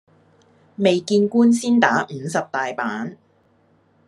[0.77, 3.19] 未見官先打五十大板